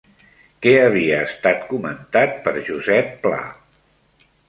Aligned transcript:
Què 0.65 0.73
havia 0.85 1.19
estat 1.27 1.63
comentat 1.75 2.43
per 2.49 2.57
Josep 2.73 3.17
Pla? 3.27 3.43